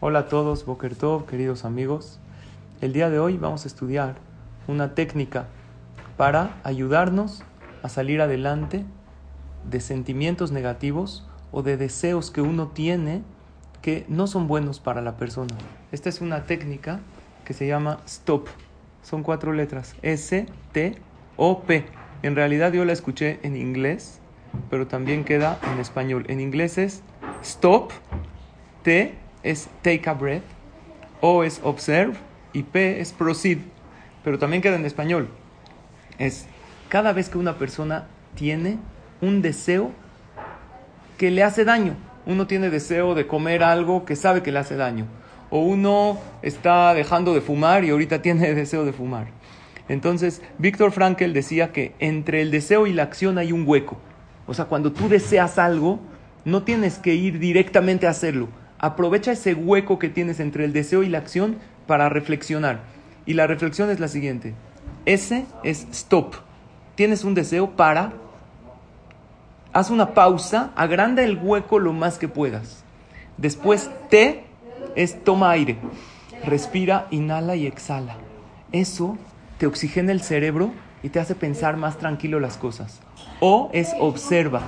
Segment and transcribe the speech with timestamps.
[0.00, 2.20] Hola a todos, Boker Tov, queridos amigos.
[2.80, 4.14] El día de hoy vamos a estudiar
[4.68, 5.48] una técnica
[6.16, 7.42] para ayudarnos
[7.82, 8.84] a salir adelante
[9.68, 13.24] de sentimientos negativos o de deseos que uno tiene
[13.82, 15.56] que no son buenos para la persona.
[15.90, 17.00] Esta es una técnica
[17.44, 18.46] que se llama STOP.
[19.02, 19.96] Son cuatro letras.
[20.02, 21.86] S-T-O-P.
[22.22, 24.20] En realidad yo la escuché en inglés,
[24.70, 26.24] pero también queda en español.
[26.28, 27.02] En inglés es
[27.42, 27.90] STOP,
[28.84, 30.42] T es take a breath,
[31.20, 32.14] O es observe
[32.52, 33.58] y P es proceed.
[34.24, 35.28] Pero también queda en español.
[36.18, 36.46] Es
[36.88, 38.78] cada vez que una persona tiene
[39.20, 39.92] un deseo
[41.16, 41.96] que le hace daño.
[42.26, 45.06] Uno tiene deseo de comer algo que sabe que le hace daño.
[45.50, 49.28] O uno está dejando de fumar y ahorita tiene deseo de fumar.
[49.88, 53.98] Entonces, Víctor Frankel decía que entre el deseo y la acción hay un hueco.
[54.46, 55.98] O sea, cuando tú deseas algo,
[56.44, 58.48] no tienes que ir directamente a hacerlo.
[58.78, 61.56] Aprovecha ese hueco que tienes entre el deseo y la acción
[61.86, 62.80] para reflexionar.
[63.26, 64.54] Y la reflexión es la siguiente.
[65.04, 66.34] Ese es stop.
[66.94, 68.12] Tienes un deseo para...
[69.72, 72.84] Haz una pausa, agranda el hueco lo más que puedas.
[73.36, 74.44] Después T
[74.96, 75.76] es toma aire.
[76.44, 78.16] Respira, inhala y exhala.
[78.72, 79.18] Eso
[79.58, 83.00] te oxigena el cerebro y te hace pensar más tranquilo las cosas.
[83.40, 84.62] O es observa.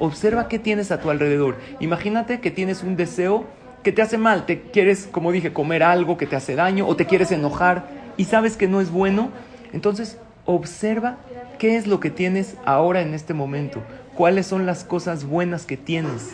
[0.00, 1.58] Observa qué tienes a tu alrededor.
[1.78, 3.44] Imagínate que tienes un deseo
[3.82, 4.46] que te hace mal.
[4.46, 8.24] Te quieres, como dije, comer algo que te hace daño o te quieres enojar y
[8.24, 9.30] sabes que no es bueno.
[9.72, 11.18] Entonces, observa
[11.58, 13.82] qué es lo que tienes ahora en este momento.
[14.16, 16.30] Cuáles son las cosas buenas que tienes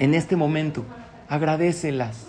[0.00, 0.84] en este momento.
[1.28, 2.26] Agradecelas,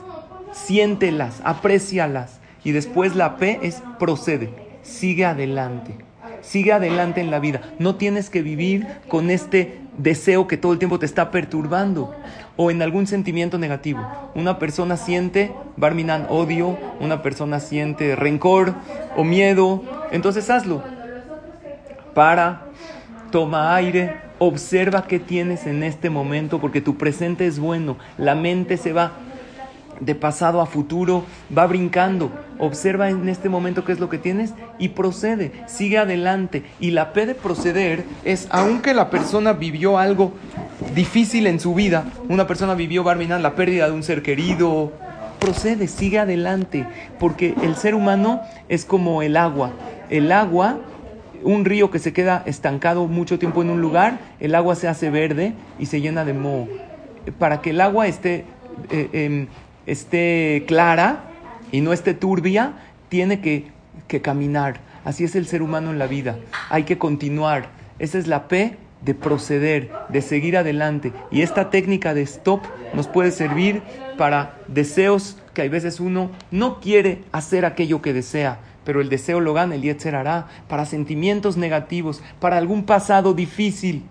[0.52, 2.40] siéntelas, aprécialas.
[2.64, 4.50] Y después la P es procede,
[4.84, 5.96] sigue adelante.
[6.42, 7.62] Sigue adelante en la vida.
[7.80, 12.16] No tienes que vivir con este deseo que todo el tiempo te está perturbando
[12.56, 14.02] o en algún sentimiento negativo.
[14.36, 18.74] Una persona siente, Barminan, odio, una persona siente rencor
[19.16, 20.84] o miedo, entonces hazlo.
[22.14, 22.68] Para,
[23.32, 28.78] toma aire, observa qué tienes en este momento porque tu presente es bueno, la mente
[28.78, 29.14] se va
[30.00, 31.24] de pasado a futuro,
[31.56, 32.32] va brincando.
[32.60, 36.64] Observa en este momento qué es lo que tienes y procede, sigue adelante.
[36.80, 40.34] Y la P de proceder es, aunque la persona vivió algo
[40.96, 44.92] difícil en su vida, una persona vivió, Barminan, la pérdida de un ser querido,
[45.40, 46.86] procede, sigue adelante,
[47.20, 49.72] porque el ser humano es como el agua.
[50.10, 50.78] El agua,
[51.44, 55.10] un río que se queda estancado mucho tiempo en un lugar, el agua se hace
[55.10, 56.68] verde y se llena de moho.
[57.40, 58.46] Para que el agua esté...
[58.92, 59.48] Eh, em,
[59.88, 61.32] esté clara
[61.72, 62.74] y no esté turbia,
[63.10, 63.72] tiene que,
[64.08, 64.80] que caminar.
[65.04, 66.38] Así es el ser humano en la vida.
[66.70, 67.70] Hay que continuar.
[67.98, 71.14] Esa es la P de proceder, de seguir adelante.
[71.32, 72.62] Y esta técnica de stop
[72.94, 73.82] nos puede servir
[74.18, 79.40] para deseos que a veces uno no quiere hacer aquello que desea, pero el deseo
[79.40, 84.04] lo gana, el Yetzer hará, para sentimientos negativos, para algún pasado difícil.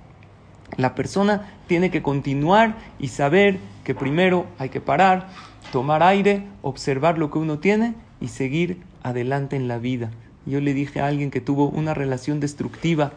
[0.77, 5.29] La persona tiene que continuar y saber que primero hay que parar,
[5.73, 10.11] tomar aire, observar lo que uno tiene y seguir adelante en la vida.
[10.47, 13.13] Yo le dije a alguien que tuvo una relación destructiva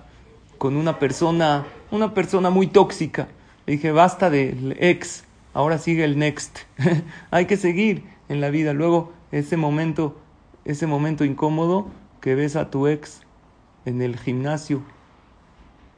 [0.57, 3.27] con una persona, una persona muy tóxica.
[3.65, 5.23] Le dije, basta del ex,
[5.53, 6.59] ahora sigue el next.
[7.31, 8.73] Hay que seguir en la vida.
[8.73, 10.19] Luego, ese momento,
[10.65, 11.87] ese momento incómodo
[12.19, 13.21] que ves a tu ex
[13.85, 14.81] en el gimnasio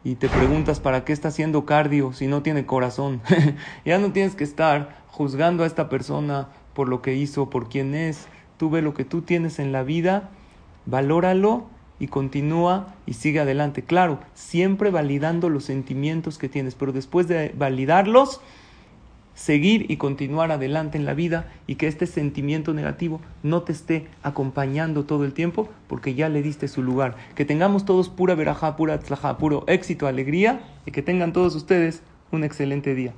[0.04, 3.22] y te preguntas para qué está haciendo cardio si no tiene corazón.
[3.86, 7.94] ya no tienes que estar juzgando a esta persona por lo que hizo, por quién
[7.94, 8.28] es.
[8.58, 10.30] Tú ve lo que tú tienes en la vida,
[10.86, 11.66] valóralo
[12.00, 13.84] y continúa y sigue adelante.
[13.84, 18.42] Claro, siempre validando los sentimientos que tienes, pero después de validarlos,
[19.34, 24.08] seguir y continuar adelante en la vida y que este sentimiento negativo no te esté
[24.24, 27.16] acompañando todo el tiempo porque ya le diste su lugar.
[27.36, 32.02] Que tengamos todos pura verajá, pura tzlajá, puro éxito, alegría y que tengan todos ustedes
[32.32, 33.14] un excelente día.